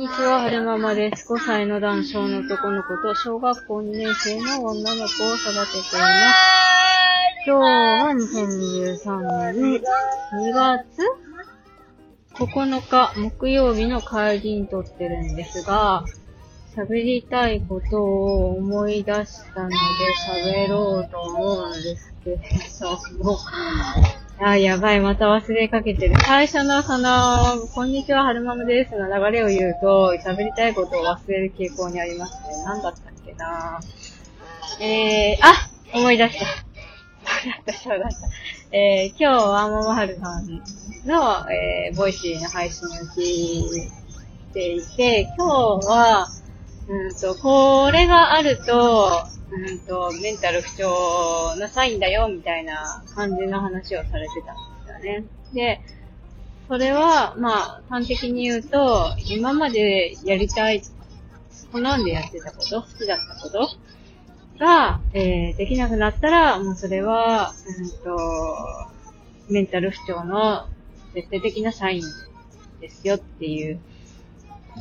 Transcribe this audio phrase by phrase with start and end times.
[0.00, 1.30] にちは、はるままです。
[1.30, 6.40] 5歳の男性の男の子と小学校2年生の女の子を育てています。
[7.44, 11.02] 今日は2023年2月
[12.32, 16.06] 9日木曜日の帰りに撮ってるんですが、
[16.74, 19.76] 喋りたいことを思い出したので
[20.66, 23.38] 喋ろうと思うんですけれども、
[24.42, 26.14] あ、やばい、また忘れかけてる。
[26.18, 32.64] 最初のその、こんにちは、はるまむですの流れを言うと、喋りたいことを忘れる傾向にありますね。
[32.64, 33.80] 何だったっけな
[34.80, 36.46] えー、あ思い出した。
[36.46, 36.54] そ
[37.48, 38.76] うだった、そうだった。
[38.76, 40.46] えー、今日はももはるさん
[41.04, 43.90] の、えー、 Voicy の配信を聞い
[44.54, 46.26] ていて、今日は、
[46.88, 49.22] うんと、これがあると、
[49.52, 55.24] うんと、メンタル不調のサインだよ、みたいな感じの話をされてたんですよね。
[55.52, 55.80] で、
[56.68, 60.82] それは、まあ、端的に言うと、今までやりたい、
[61.72, 63.70] 好んでやってたこと、好きだったこと
[64.58, 68.90] が、えー、できなくなったら、もうそれは、うんと、
[69.48, 70.68] メンタル不調の
[71.12, 72.02] 絶対的なサイン
[72.80, 73.80] ですよっていう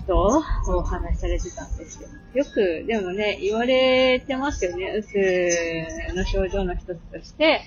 [0.08, 2.10] とお話しされてたんですよ。
[2.34, 4.92] よく、でもね、言われてますよね。
[4.92, 7.62] うつの症状の一つとして、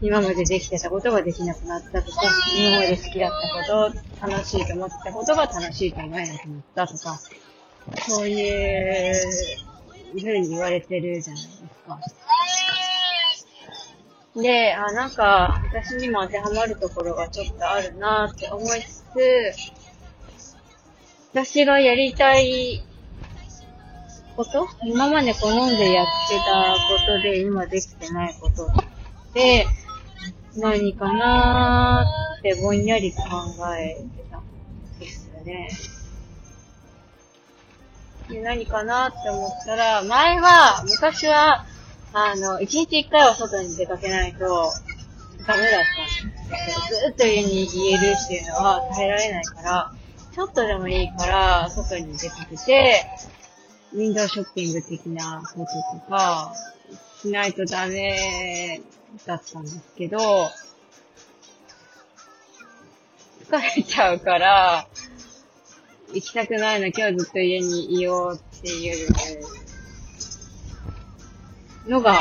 [0.00, 2.22] 今までできてたことができなくなったとか、
[2.56, 7.18] 今まで好きだったこと、楽しいと思ってたことが楽しいと思えなくなったとか、
[8.08, 9.14] そういう
[10.12, 12.00] ふうに言われてるじゃないですか。
[14.40, 19.77] で、あ、なんか、私にも当てはまるところがちょっとあるなって思いつつ、
[21.32, 22.82] 私がやりたい
[24.36, 24.66] こと？
[24.84, 28.70] 今まで好んでやってたことで今できてないことっ
[29.34, 29.66] て
[30.56, 33.18] 何かなーってぼんやり考
[33.76, 34.42] えてたん
[34.98, 35.68] ですよね。
[38.28, 41.64] で何かなって思ったら、前は、昔は、
[42.12, 44.70] あの、一日一回は外に出かけないと
[45.46, 45.80] ダメだっ
[46.20, 49.92] たんですけど、ずっと家に言えるっていうのは耐えられないから、
[50.38, 53.04] ちょっとでもいいから、外に出かけて、
[53.92, 56.54] ウィンドウショッピング的なこととか、
[57.20, 58.80] しないとダメ
[59.26, 60.18] だったんですけど、
[63.50, 64.86] 疲れちゃうから、
[66.14, 69.10] 行きたくないの、今日ずっと家にいようっていう
[71.88, 72.14] のが、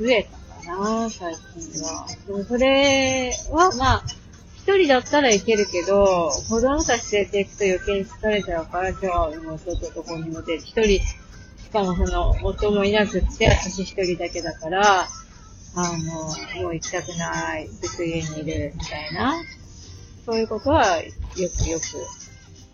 [0.00, 2.08] 増えたかな、最近は。
[2.26, 4.04] でもそれは、まあ、
[4.62, 15.08] 一人だったらいけるけど、子供たち連れて行くと余計に疲れちゃうから、今日はもう外とどこにも出て、一人、しかもその、夫もいなくって、私一人だけだから、
[15.74, 19.34] あの、もう行きたくない、ずっと家にいる、みたいな、
[20.24, 21.84] そういうことは、よくよく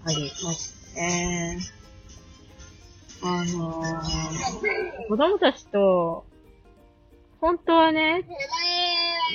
[0.04, 1.58] ありますね。
[3.22, 3.82] あの、
[5.08, 6.26] 子供たちと、
[7.40, 8.24] 本当はね、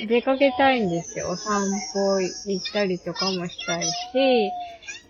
[0.06, 1.30] 出かけたいんですよ。
[1.30, 4.50] お散歩行ったりとかもしたいし、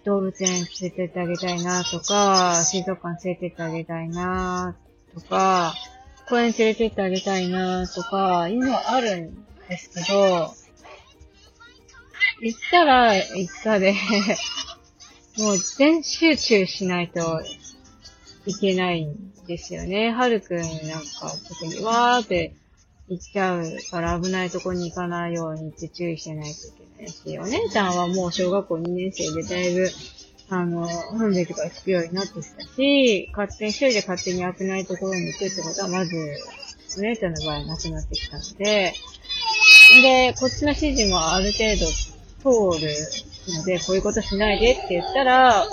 [0.05, 4.77] 動物園連れてってあげたいなとか、水族館連れてってあげたいな
[5.15, 5.75] とか、
[6.28, 10.55] 公園連れてってあげたいなとか、いうのはあるんですけど、
[12.41, 13.95] 行ったら行ったで
[15.39, 17.41] もう全集中しないと
[18.47, 20.11] いけないんですよね。
[20.11, 22.55] はるくんなんか特にわーって
[23.09, 29.91] 行っちゃうから危ないとこに行かないようにって注意してないといけないし、お姉ちゃんはもう小学校2年生でだいぶ、
[30.48, 36.15] あの、本でとか行くようになってきたし、勝手に、一人で勝手に危ないところに行くってことはまず、
[36.97, 38.94] お姉ちゃんの場合なくなってきたので、
[40.03, 42.94] で、こっちの指示もある程度通る
[43.59, 45.66] ので、こういうことしないでって言ったら、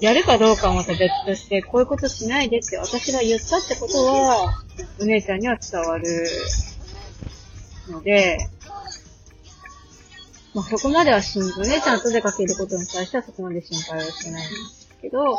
[0.00, 4.62] やるかどうかはまた別として、こういうことしないでって私が言ったってことは、
[4.98, 6.04] お姉ちゃんには伝わる
[7.90, 8.38] ので、
[10.54, 15.36] まあ、そこまでは心配、お姉ちゃんと出かけることに対してはそこまで心配はしてないんですけど、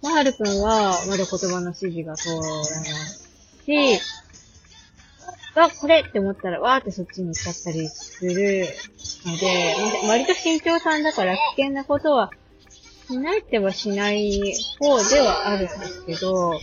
[0.00, 4.00] まはるくんはまだ言葉の指示が通らないし、
[5.56, 8.66] あ、これって思ったら、わーってそっちに行っちゃったりする
[9.24, 9.76] ので、
[10.08, 12.30] 割と慎重さんだから危険なことは
[13.06, 16.60] しないってはしない方ではあるんですけど、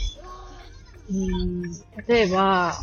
[1.09, 1.61] うん、
[2.07, 2.73] 例えば、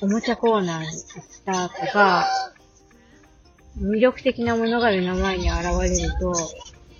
[0.00, 0.98] おもちゃコーナーに行っ
[1.44, 2.28] たとか、
[3.80, 6.34] 魅力的なものが目の前に現れると、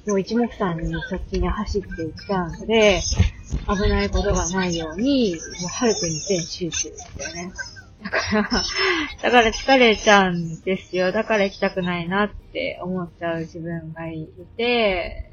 [0.07, 3.01] もう一目散にそっちに走っていっちゃうので、
[3.69, 7.53] 危ないことがないように、もうハルクに全集中ですよね。
[8.03, 8.43] だから、
[9.23, 11.13] だから疲れちゃうんですよ。
[11.13, 15.28] だから行きたくないなって思っちゃう自分がいて、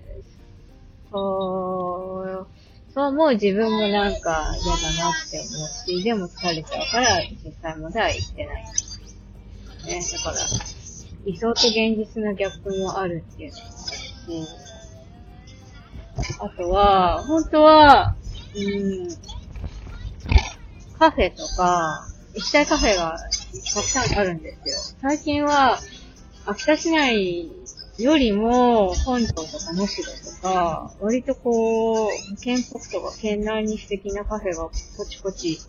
[1.15, 2.47] そう、
[2.94, 8.63] そう思う自分もなんか嫌だなって思うし、でも疲れちゃうから実際までは行ってない。
[9.85, 10.35] ね、だから、
[11.25, 14.50] 理想と現実のギャップもあるっていうのもあるし、
[16.39, 18.15] あとは、本当は、
[18.56, 19.07] うん、
[21.00, 23.17] カフェとか、行きたいカフェが
[23.73, 24.97] たくさんあるんですよ。
[25.01, 25.79] 最近は、
[26.45, 27.50] 秋田市内
[27.97, 30.03] よりも、本庄とか能代
[30.36, 32.09] とか、割とこう、
[32.42, 35.59] 県北とか県内に素敵なカフェがポチポチ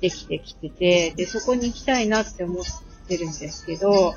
[0.00, 2.64] できてきてて、で、そこに行きたいなって思っ
[3.08, 4.14] てるんですけど、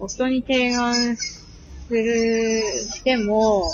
[0.00, 1.44] 夫に提案す
[1.90, 3.70] る、しても、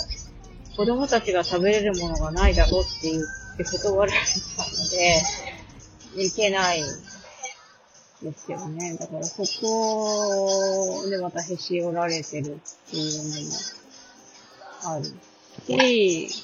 [0.75, 3.23] 子供たちが食べれるものがないだろうって言っ
[3.57, 5.21] て断られたので、
[6.15, 6.83] 行けない。
[8.23, 8.95] ですよね。
[8.97, 13.57] だからそこでまたへし折られてるっていうのも
[14.85, 15.05] ある
[15.67, 16.43] し、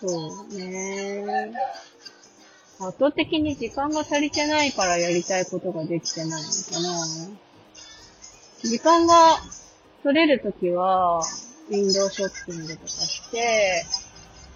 [0.00, 1.52] そうね。
[2.80, 6.98] 圧倒的に時間が足りてないからやりたいことができてないのかな。
[8.62, 9.38] 時間が
[10.02, 11.20] 取れるときは、
[11.68, 13.84] ウィンドウショッピングとかして、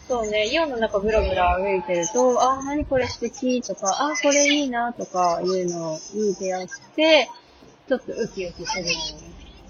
[0.09, 7.29] そうね、イオンの中ブラブラ歩いてると、あ、何これ素敵とか、あ、これいいなとかいうのに出会って、
[7.89, 8.87] ちょっとウキウキするん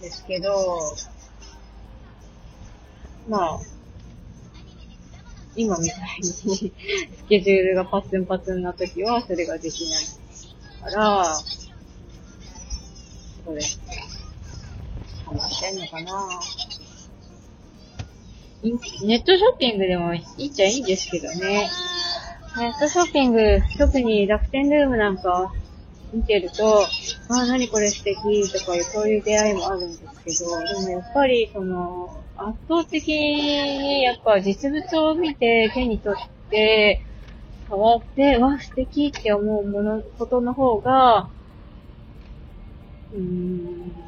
[0.01, 0.79] ですけど、
[3.29, 3.59] まあ、
[5.57, 11.25] 今みたいにスケジュールがパツンパツンな時はそれができないから、
[13.47, 13.63] これ、
[15.25, 16.13] ハマってんのかな。
[16.13, 16.66] ぁ
[19.03, 21.69] ネットショッピングでもいいっちゃいいんですけどね。
[22.57, 25.53] ネットショッピング、特に楽天ルームなんか
[26.13, 26.87] 見てると、あ
[27.43, 37.03] あ、何これ素敵とかいう、そういう出会いもあるんですけど、でもやっぱり、その、圧倒的に、やっぱ実物を見て手に取って、
[37.69, 41.29] 触って、わ、素敵って思うもの、ことの方が、
[43.13, 44.06] うーん、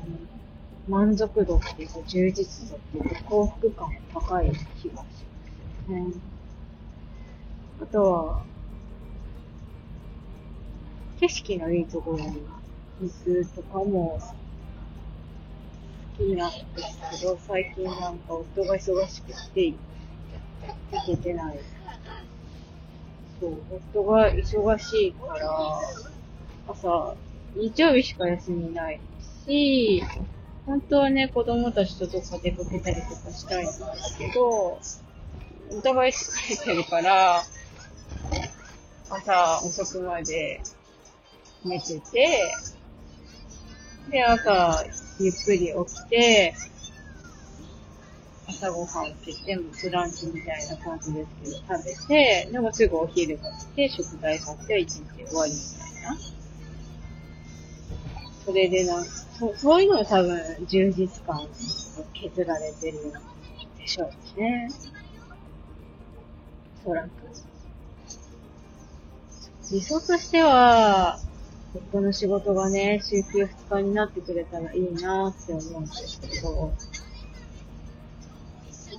[0.89, 5.27] 満足度っていうか、充実度っていうか、幸福感が高い気がします
[5.93, 6.13] ね。
[7.81, 8.47] あとは、
[11.21, 12.43] 景色のいいところに
[13.01, 14.19] 行くとかも
[16.19, 19.75] 好きなんですけど、最近なんか夫が忙しくて
[20.93, 21.59] 行けてない。
[23.41, 23.63] そう、
[23.95, 25.49] 夫が忙しいから、
[26.67, 27.17] 朝、
[27.55, 29.01] 日曜日しか休みない
[29.45, 30.03] し、
[30.69, 34.79] 本当はね、子供たちとどっか出かけたりとかしたいんですけど、
[35.71, 37.43] お互い疲れてるから、
[39.09, 40.61] 朝遅くまで
[41.65, 42.53] 寝てて、
[44.11, 44.85] で、朝
[45.19, 46.55] ゆっくり起きて、
[48.47, 56.19] 朝ごはんを切って、もスランチみたいな感じですけど、食べて、でもすぐお昼が来て、食材買って一日終わりみたいな。
[58.45, 61.49] それでなんかそうそういうのは多分充実感を
[62.13, 62.99] 削られてる
[63.79, 64.69] でしょうね。
[66.83, 67.09] おそらく。
[69.71, 71.21] 理想としては、
[71.75, 76.73] 夫の仕事がね、週休2日になってくれたらいいなって思うんですけど、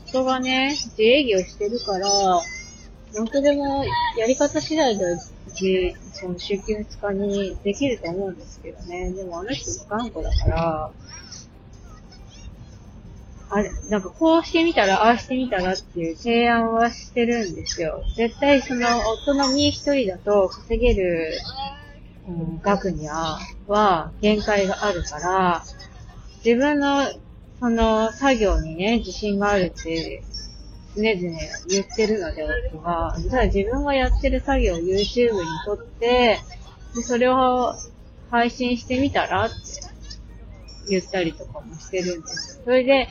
[0.07, 2.07] 夫がね、自営業してるから、
[3.13, 3.83] なんとでも
[4.17, 5.03] やり方次第で
[5.53, 9.11] じ、その週休2日にできると思うんですけどね。
[9.11, 10.91] でもあの人も頑固だから、
[13.51, 18.03] あれ、なんかこうしてみたら、ああしてみたらっていう提案はしてるんですよ。
[18.15, 18.87] 絶対その、
[19.23, 21.31] 夫の身一人だと稼げる、
[22.27, 25.63] うん、額には、は限界があるから、
[26.45, 27.07] 自分の、
[27.59, 30.23] その、作業にね、自信があるっていう
[30.95, 33.15] 常々言ってるので、夫が。
[33.29, 36.39] ただ自分がやってる作業を YouTube に撮って、
[36.95, 37.73] で、それを
[38.31, 39.55] 配信してみたらって
[40.89, 42.63] 言ったりとかもしてるんですよ。
[42.65, 43.07] それで、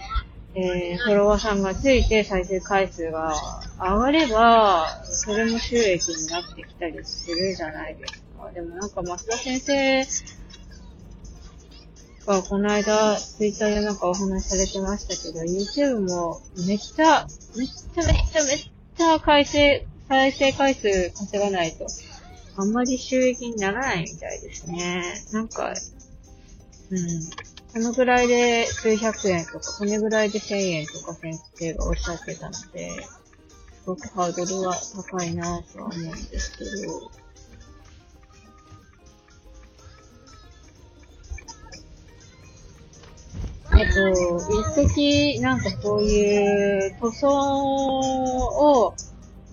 [0.54, 3.34] えー、フォロワーさんがついて再生回数が
[3.78, 8.50] 上がれば、それも収益になってきたりするじゃないですか。
[8.50, 10.04] でもなんか増田先生
[12.28, 19.58] か、この間、ツイッターでなんかお話されてましたけど、YouTube もめっちゃ、めっちゃめっちゃめっちゃ回数、
[20.08, 21.86] 再生回数稼がないと、
[22.56, 25.02] あんまり収益にならないみたいですね。
[25.32, 25.72] なんか、
[26.90, 27.08] うん。
[27.72, 33.10] このぐらいで数百円とか、このぐらいで千円とか先生がおっしゃってたので、す
[33.86, 37.10] ごくハードルは高いなぁとは思うんですけど、
[43.86, 44.08] と、
[44.80, 48.94] 一時なんかそういう塗装を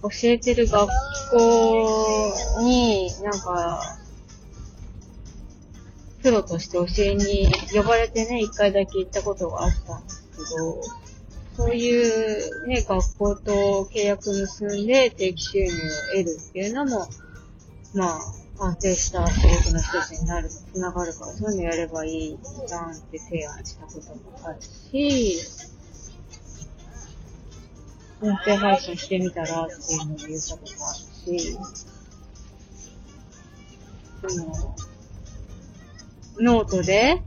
[0.03, 0.89] 教えてる学
[1.32, 4.00] 校に、なんか、
[6.22, 10.82] プロとして教えに呼ばれてね、一回だけ行ったことがあったんですけど、
[11.55, 13.51] そういうね、学校と
[13.94, 15.72] 契約結んで定期収入を
[16.17, 17.08] 得るっていうのも、
[17.94, 18.20] まあ、
[18.57, 25.39] 安定した仕事の一つになる、つながるから、そういうのやればいいじゃんって提案したこともあるし、
[28.21, 31.57] 音声配信してみたらっていうのも言ったこともあるし、
[34.27, 34.75] その、
[36.39, 37.21] ノートで、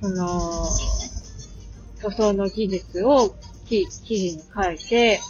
[0.00, 0.68] その、
[2.00, 5.20] 塗装の技術を記事に書いて、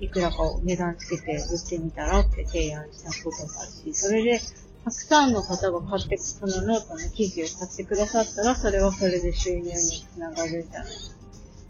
[0.00, 4.40] いくらかを値段つけて売ってみたらって提案したこともあるし、それで、
[4.84, 11.16] たくさんの方が買って、そのノートの記事を買ってくださったら、それはそれで収入につながるじゃないです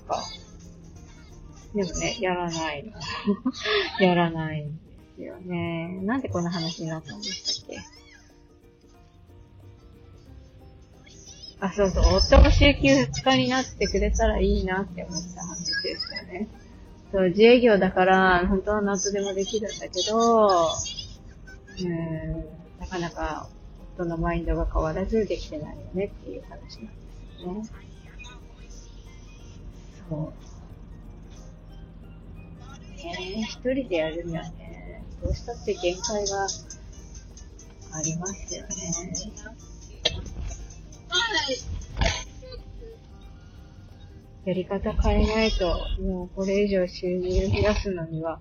[0.07, 0.23] か。
[1.75, 2.93] でもね、やらないの。
[4.07, 4.83] やらないんで
[5.17, 6.01] すよね。
[6.03, 7.79] なんでこんな話になったんでしたっけ？
[11.61, 16.49] あ、そうそう、夫が週休2日になってくれたらいいなって思った話ですよね。
[17.13, 20.47] そう、自営業だから、本当は何とでもできるんだけど、
[21.79, 22.45] うん、
[22.79, 23.49] なかなか
[23.97, 26.51] 夫のマインドが変わらずできてないよねっていう話
[27.45, 27.81] なんですね。
[30.09, 30.51] そう。
[32.97, 36.47] ね一人でやるにはね、どうしたって限界が
[37.93, 38.69] ありますよね。
[44.45, 48.41] やり方変えないと、もうこれ以上収入を増やすのには、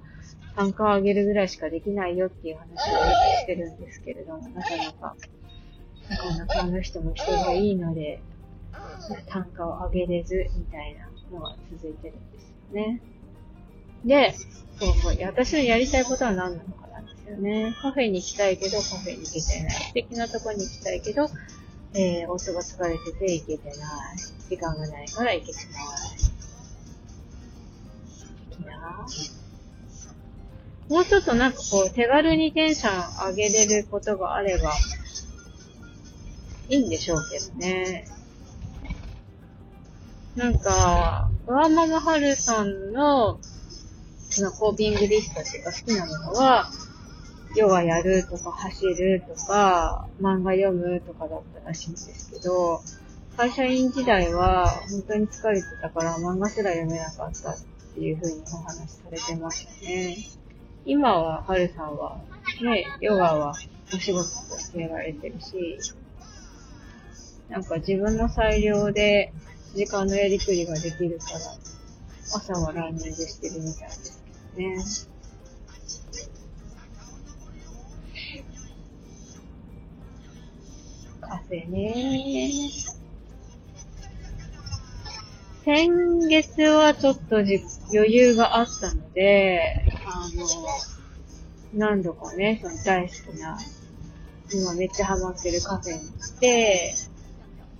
[0.56, 5.16] 単価を上げるぐらいしかできないよっていう話をよくしてるんですけれども、なかなか、
[6.10, 8.22] なかなかあの人も人がいいので、
[9.28, 13.02] 単価を上げれず、みたいなのが続いてるんですよね。
[14.06, 14.34] で、
[14.80, 17.76] そうそう、私のやりたいことは何なのかなんですよね。
[17.82, 19.72] カフェに行きたいけど、カフェに行けてない。
[19.72, 21.30] 素敵なとこに行きたいけど、
[21.94, 23.78] えー、夫が疲れてて行けてない。
[24.50, 25.74] 時間がないから行けてない。
[28.62, 28.80] いや
[30.90, 34.74] もうちょっとなんかこう、手軽にテンション上げれることがあれば、
[36.70, 38.08] いいんでしょうけどね。
[40.36, 43.40] なんか、ワーママハルさんの、
[44.30, 46.70] そのコーピングリストっていうか好きなものは、
[47.56, 52.82] ヨガやるとか走るとか、漫画読むとかだったらしいんですけど、
[53.38, 57.58] 会社員時代は本当に疲れてたから漫画すら読めなかったっ
[57.94, 60.18] ていう風にお話しされてましたね。
[60.86, 62.22] 今は、はるさんは、
[62.62, 63.54] ね、ヨガは
[63.94, 65.78] お仕事としてやられてるし、
[67.50, 69.34] なんか自分の裁量で
[69.74, 71.40] 時間のやりくりができるから、
[72.36, 74.24] 朝はランニングしてるみたいです
[74.56, 74.86] けどね。
[81.30, 82.52] カフェね。
[85.64, 87.62] 先月はちょっとじ
[87.94, 90.48] 余裕があったので、あの、
[91.74, 93.60] 何度かね、その大好きな、
[94.52, 96.96] 今めっちゃハマってるカフェに来て、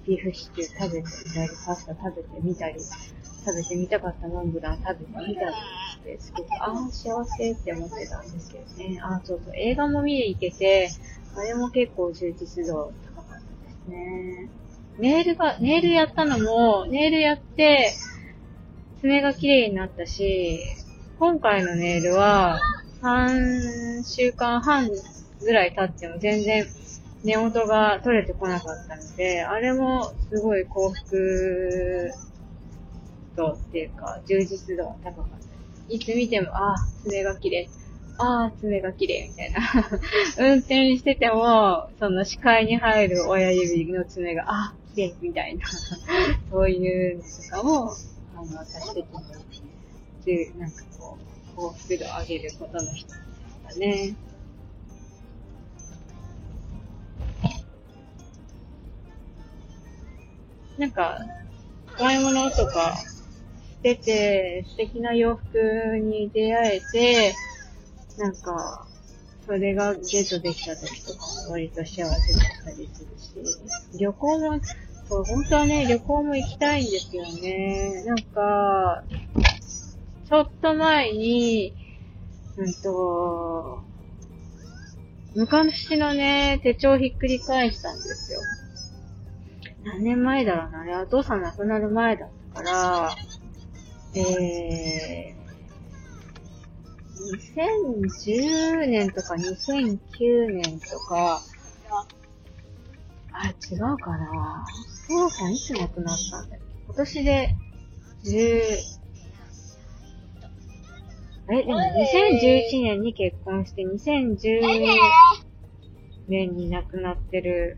[0.06, 9.00] ビーフシチュー食べてみたり、パスタ食べてみたり、食べてみたかったモンブラン食べてみたりして、すごく、ああ、幸せって思ってたんですけどね。
[9.02, 10.92] ああ、そうそう、映画も見に行けて、
[11.36, 12.94] あれも結構充実度
[13.90, 14.50] ね。
[14.98, 17.94] ネイルが、ネイルやったのも、ネイルやって、
[19.02, 20.60] 爪が綺麗になったし、
[21.18, 22.60] 今回のネイルは、
[23.02, 24.90] 3週間半
[25.42, 26.66] ぐらい経っても全然
[27.24, 32.12] 根元が取れてこなかったので、あれもすごい幸福
[33.36, 35.94] 度っていうか、充実度が高かった。
[35.94, 37.70] いつ見ても、あ、爪が綺麗。
[38.22, 39.60] ああ、爪が綺麗みたいな。
[40.38, 45.66] 運転してても、その視界に入る親指の爪が、ああ、綺麗みたいな。
[46.50, 47.94] そういうのとかも、
[48.36, 49.72] あの、私的に、
[50.26, 51.18] でなんかこ
[51.54, 54.16] う、幸福度上げることの一つでしたね。
[60.78, 61.18] なんか、
[61.94, 65.58] 買い物とかしてて、素敵な洋服
[66.00, 67.34] に出会えて、
[68.20, 68.86] なんか、
[69.46, 72.12] それがゲットできた時とかも割と幸せだっ
[72.66, 74.60] たりするし、旅行も、
[75.08, 78.04] そう、本当はね、旅行も行きたいんですよね。
[78.06, 79.04] なんか、
[80.28, 81.74] ちょっと前に、
[82.58, 83.84] うんと、
[85.36, 88.40] 昔のね、手帳をひっくり返したんですよ。
[89.86, 90.82] 何年前だろうな。
[90.82, 93.16] あれ、お父さん亡くなる前だったから、
[94.14, 95.39] えー、
[97.20, 101.42] 2010年とか2009年とか、
[103.34, 104.66] あ、違うかな。
[105.10, 106.56] お父さんいつ亡くなったんだ？
[106.56, 107.56] っけ今年で
[108.24, 108.32] 10、
[111.52, 114.62] え、でも2011年に結婚して2010
[116.28, 117.78] 年に亡くなってる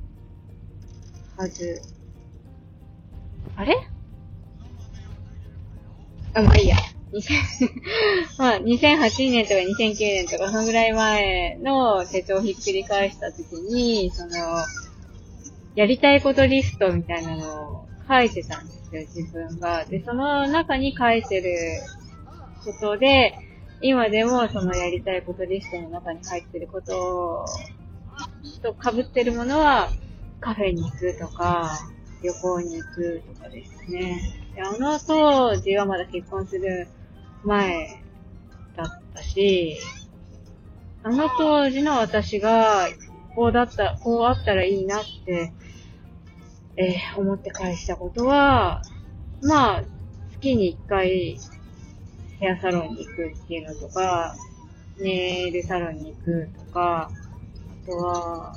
[1.38, 1.82] はず。
[3.56, 3.76] あれ？
[6.34, 6.76] あ、まあいいや。
[8.38, 14.32] まあ、2008年とか2009年とか、そのぐらい前の手帳をひっくり返したときに、その、
[15.76, 19.84] やりたいことリストみたいなのを書いてたんですよ、自分が。
[19.86, 21.54] で、その中に書いてる
[22.64, 23.38] ことで、
[23.82, 27.46] 今でもそのやりたいことリストの中に入ってること
[28.62, 29.90] と被ってるものは、
[30.40, 31.72] カフェに行くとか、
[32.24, 34.22] 旅行に行くとかですね。
[34.56, 36.88] であの当時はまだ結婚する
[37.44, 38.02] 前
[38.76, 39.78] だったし、
[41.04, 42.88] あの当時の私が、
[43.36, 45.54] こうだった、こうあったらいいなって、
[46.78, 48.82] えー、思って返したことは、
[49.42, 49.84] まあ、
[50.32, 51.38] 月に一回、
[52.40, 54.36] ヘアサロンに行くっていうのとか、
[55.00, 57.10] ネイルサロンに行くとか、
[57.84, 58.56] あとは、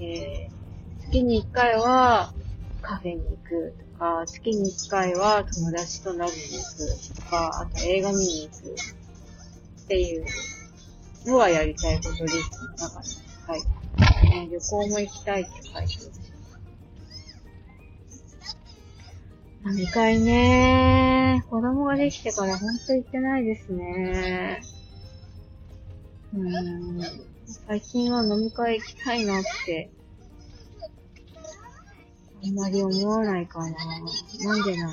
[0.00, 2.32] えー、月に一回は
[2.80, 6.32] カフェに行くとか、月に一回は友達と飲みに行
[6.76, 8.74] くとか、あと映画見に行く
[9.84, 10.24] っていう
[11.26, 13.06] のはやりたいことリストの中に
[13.46, 13.68] 書いて、
[14.36, 14.48] ね。
[14.50, 15.88] 旅行も行きたいって書いてある。
[19.70, 24.60] 飲み会ね子供ができてからほんと行ってないですね。
[26.32, 27.28] うーん。
[27.66, 29.90] 最近は飲み会行きたいなって
[32.44, 33.70] あんまり思わないかな。
[33.70, 34.92] なんでなんだ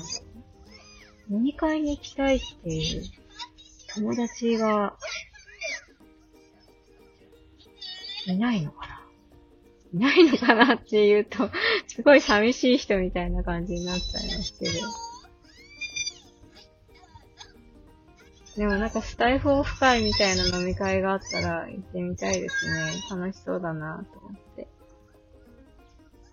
[1.30, 1.34] う。
[1.34, 3.02] 飲み会に行きたいっていう
[3.94, 4.96] 友達が
[8.26, 8.92] いないのかな？
[9.92, 11.50] いないのかなって言うと、
[11.86, 14.72] すごい寂しい人みたいな感じになっちゃいますけど。
[18.56, 22.92] でもなんかスタイフオフ会みたいな飲み会があったら行ってみたいですね。
[23.10, 24.66] 楽しそうだなと思って。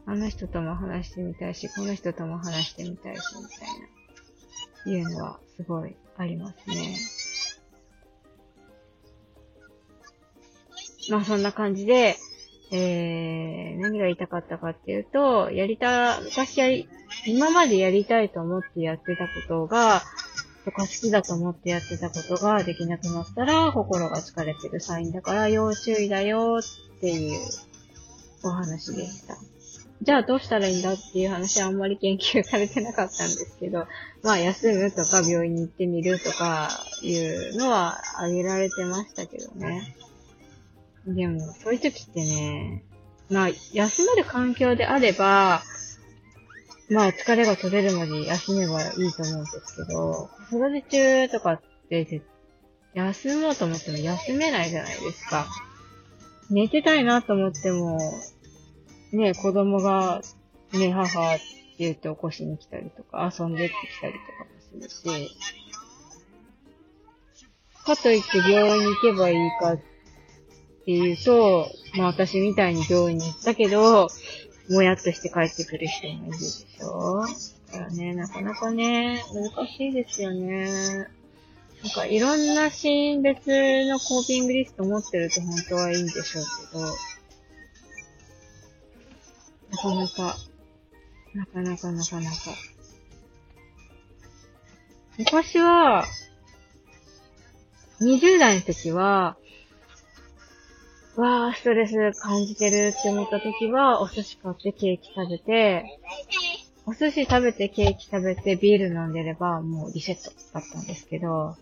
[0.06, 6.98] あの人とも話してみたいし、この人とも話してみたいし、みたいな、いうのはすごいありますね。
[11.10, 12.18] まあそんな感じで、
[12.72, 16.90] えー、何が言いたかったかっていうと、やりた、昔やり、
[17.28, 20.02] 今までやりたいと思ってやってたことが、
[20.66, 27.40] とか好きだと思ってやってたことができなくなったら、心が疲れてるサインだから要注意だよっていう
[28.44, 29.53] お話でした。
[30.04, 33.88] じゃあどうしたらいいんだっていう話はあんまり研究されてなかったんですけど、
[34.22, 36.70] まあ休むとか病院に行ってみるとか
[37.02, 39.96] いうのは挙げられてましたけどね。
[41.08, 42.84] でも、そういう時ってね、
[43.30, 45.64] まあ休める環境であれば、
[46.90, 52.22] まあ疲れが取れるまで休めばいいと思うんですけど、子育て中とかって
[52.94, 55.48] 休もうと思っても休めないじゃないですか。
[56.50, 57.98] 寝てたいなと思っても、
[59.14, 60.22] ね、子供が、
[60.74, 61.44] ね、母って
[61.80, 65.38] 言って起こしに来たりとか、遊んでってきたりとかもするし、
[67.86, 69.80] かといって病院に行けばいいかっ
[70.86, 74.08] ていうと、まあ私みたいに病院に行ったけど、
[74.70, 77.22] もやっとして帰ってくる人もいるでしょ。
[77.72, 81.08] だからね、なかなかね、難しいですよね。
[81.84, 83.48] なんかいろんなシーン別
[83.90, 86.86] のコーピングリスト持ってると本当はいいんでしょうけど、
[89.84, 90.38] かなか、
[91.34, 92.38] なかなかなかなか。
[95.18, 96.06] 昔は、
[98.02, 99.38] 20代の時は、
[101.16, 106.00] わー、ストレス感じてるって思った時は、お寿司買ってケーキ食べて、
[106.86, 111.56] お寿司食べてケーキ食べてビール飲んでればもうリセットだったんですけど、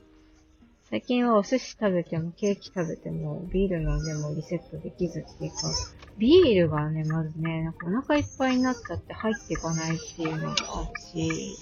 [0.92, 5.56] 最近はお寿司食べてもケーキ食べてもビール飲んでもリセットできずっていうか、
[6.18, 10.58] ビールがね、まずね、なんかお腹いっぱいになっちゃって入っていかないっていうのがある
[11.02, 11.58] し、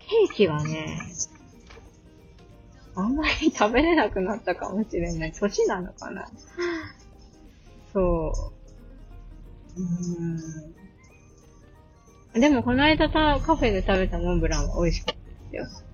[0.00, 1.00] ケーキはね、
[2.96, 5.32] あんまり食べれなくなったかもしれない。
[5.32, 6.28] 年なのかな
[7.92, 8.52] そ
[9.76, 9.80] う。
[12.34, 12.40] うん。
[12.40, 15.85] でも、この間たカフェで食べたモンブランは美味しかったですよ。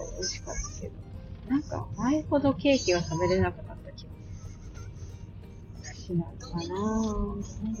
[0.00, 0.94] 美味しかったけど。
[1.48, 4.10] なんか、前ほどケーキが食べれなくなった気が
[5.84, 5.94] する。
[5.94, 6.74] 市なのかな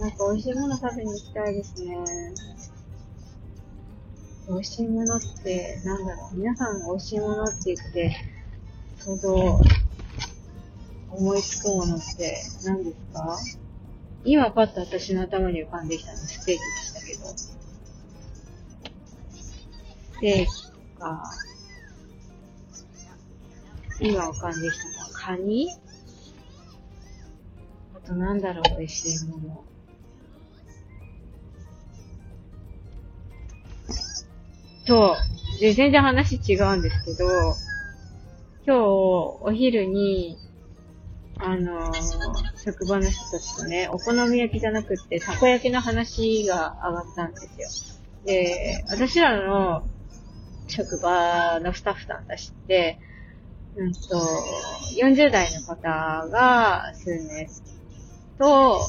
[0.00, 1.96] なんか美味しいもの食べに行きたいですね。
[4.48, 6.36] 美味しいものって、なんだろう。
[6.36, 8.16] 皆さんが美味しいものって言って、
[8.98, 9.60] 想像、
[11.10, 13.38] 思いつくものって何ですか？
[14.24, 17.26] 今パッと私の頭に浮かんできたのステーキでしたけど。
[17.36, 17.56] ス
[20.20, 20.52] テーキ
[20.96, 21.22] とか、
[24.00, 25.68] 今浮かんできたのはカニ？
[27.94, 29.64] あとなんだろう、美味しいもの。
[34.86, 35.16] そ
[35.56, 35.60] う。
[35.60, 37.56] で、全然話違うんですけど、
[38.66, 40.38] 今日、お昼に、
[41.38, 48.00] あのー、職場の人たちとね、お好み焼きじゃなくって、たこ焼きの話が上がったんですよ。
[48.26, 49.82] で、私らの
[50.68, 52.98] 職場のスタッフさんたちって、
[53.76, 53.98] うんと、
[54.98, 57.46] 40代の方が数名
[58.38, 58.80] と、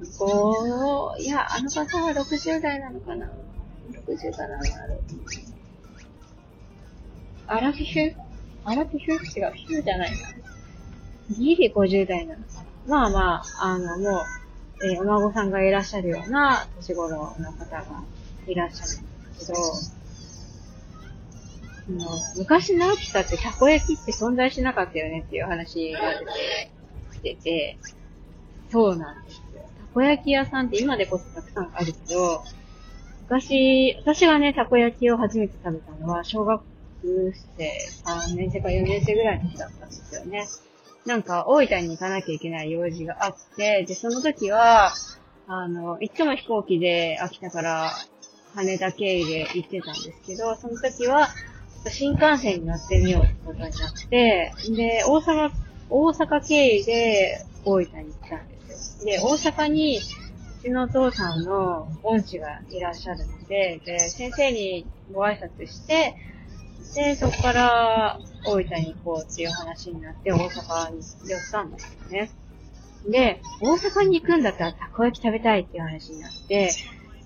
[0.00, 3.30] 5、いや、あの方は60代なのかな
[4.06, 4.58] ?60 かな
[7.46, 8.16] アラフィフ
[8.64, 10.16] アラフィフ違う、フィフじゃないな。
[11.30, 12.64] ギリ50代なのかな。
[12.86, 14.22] まあまあ、あの、も
[14.80, 17.84] う、えー、お孫さんがいらっしゃるような年頃の方が
[18.46, 20.01] いらっしゃるんですけど、
[21.90, 26.70] の昔の秋田ってたこ焼きって存在しなかったよねっていう話が出て
[27.14, 27.78] きてて、
[28.70, 29.62] そうなんですよ。
[29.78, 32.42] たこ焼き屋さんって今でこそたくさんあるけど、
[33.22, 36.62] 昔、私がね、たこ焼きを初めて食べたのは、小学
[37.02, 37.72] 生
[38.04, 40.46] 3年生か4年生ぐらいの時だったんですよね。
[41.06, 44.92] なんか、大分に行かなきゃいけない用事があって、で、その時は、
[45.46, 47.92] あの、いつも飛行機で秋田から
[48.54, 51.28] 羽田経由で行ってたんですけど、その時は、
[51.90, 53.72] 新幹線に乗ってみようってことになっ
[54.08, 55.50] て、で、大阪、
[55.90, 59.04] 大阪経由で大分に行ったんですよ。
[59.04, 66.14] で、大阪に、うちのお父さんの恩師がいらっしゃるので、で、先生にご挨拶して、
[66.94, 72.30] で、そこから大分に行こうっていう話になって大阪に寄ったんですよね。
[73.08, 76.70] で、大阪に行くんだったらたこ焼き食べたいっていう話になって、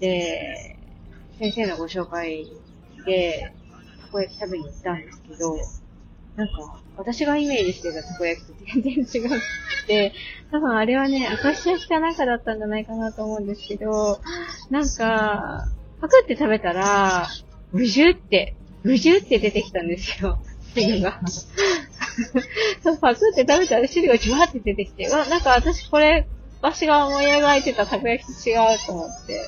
[0.01, 0.77] で、
[1.39, 2.47] 先生のご紹介
[3.05, 3.53] で、
[4.17, 5.57] こ焼き食べに行ったんですけど、
[6.37, 10.13] なんか、私がイメージしてたたこ焼きと全然違くて、
[10.51, 14.21] 多分あれはね、明石焼きかなんかだったんじゃないかなと思うんですけど、
[14.71, 15.67] なんか、
[16.01, 17.29] パクって食べたら、
[17.73, 20.39] ブジュって、ブジュって出てきたんですよ。
[20.75, 21.21] 汁が。
[23.01, 26.27] パクって食べたら汁がジュワって出てきて、わ、なんか私これ、
[26.63, 29.41] 私が思い描いてたたこ焼きと違うと思って、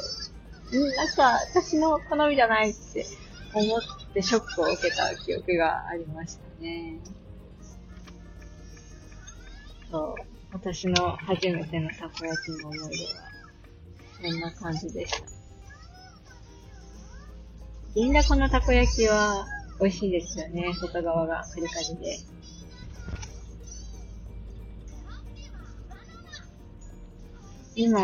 [0.96, 3.07] なんか私の好みじゃないって
[3.54, 6.98] 思ってショックを受けた記憶がありましたね。
[9.90, 10.22] そう。
[10.52, 13.20] 私の初めてのたこ焼きの思い出は、
[14.22, 15.18] そんな感じでした。
[17.94, 19.46] 銀だこのたこ焼きは
[19.81, 20.72] 美味しいですよね。
[20.74, 22.18] 外側がカリカリで。
[27.74, 28.00] 今、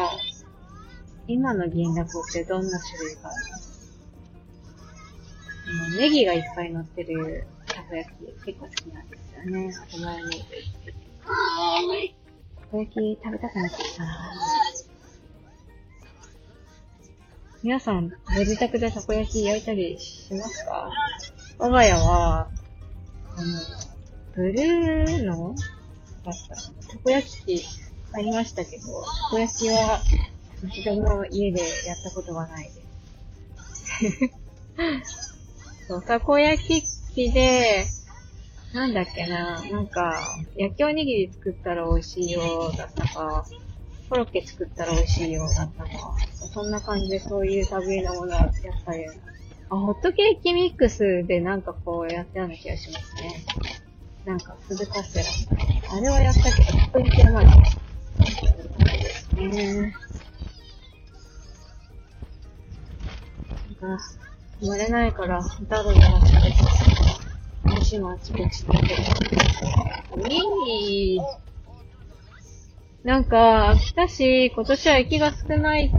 [1.27, 3.64] 今の銀だこってどんな種類があるの？
[5.99, 8.15] ネギがいっぱい乗ってるたこ焼き
[8.47, 9.75] 結構好きなんですよね。
[9.77, 10.45] あとマヨネーズ。
[11.25, 14.33] たこ焼き食べたくなってきたな
[17.63, 20.91] 皆さん、ご自宅でたこ焼き焼いたりしますか？
[21.59, 22.51] 我が家は、
[23.37, 23.45] あの、
[24.35, 25.55] ブルーの
[26.25, 26.57] だった。
[26.89, 27.67] たこ焼き器
[28.13, 28.89] ありましたけど、た
[29.31, 30.03] こ焼きは
[30.69, 32.71] 一度も家でやったことがないで
[35.07, 35.34] す。
[35.87, 36.83] そう、たこ焼き
[37.15, 37.87] 器で、
[38.73, 43.45] なんだっけな、なんか、焼きおにぎり作ったら美味しいよだったか、
[44.09, 46.17] コロッケ作ったら美味しいよだったか、
[46.53, 48.51] そんな感じでそういう類のものはやっ
[48.85, 49.05] ぱり、
[49.69, 53.45] あ、ホットケーキミックスでなんかこうやったような気がしますね。
[54.25, 55.27] なんか、鈴カステラ。
[55.97, 57.51] あれはやったけど、ホットケーキはまだ。
[59.37, 59.95] ね
[63.81, 63.99] な
[64.55, 66.65] んか、生まれないから、歌うのが好きです。
[67.65, 70.35] 私もあちこちで。
[70.35, 71.21] いい。
[73.03, 75.93] なんか、秋田市、今年は雪が少ない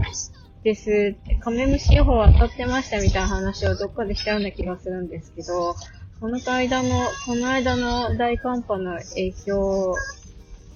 [0.64, 5.76] です、カメムシ予報当たってましたみたいな話をどっかでしたような気がするんですけど、
[6.18, 6.88] この間の、
[7.26, 9.94] この間の大寒波の影響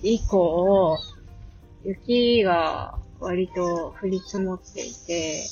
[0.03, 0.99] 以降、
[1.85, 5.43] 雪が割と降り積もっていて、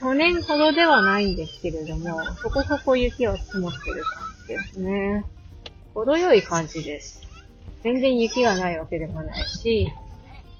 [0.00, 5.24] 去年ほどではないんですけれども、そこそこ雪は積もってる感じですね。
[5.94, 7.22] 程よい感じです。
[7.82, 9.88] 全然雪がないわけでもないし、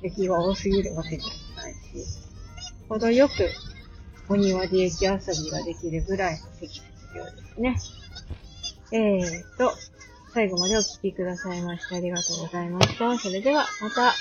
[0.03, 1.79] 雪が多すぎるわけでもないし、
[2.89, 3.51] 程よく
[4.29, 6.83] お庭で雪遊びができるぐらいの積雪
[7.15, 7.77] 量ですね。
[8.93, 9.73] えーと、
[10.33, 13.19] 最後までお聴きくださいましてありがとうございました。
[13.19, 14.15] それではまた。